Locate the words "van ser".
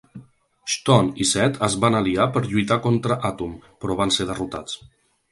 4.01-4.27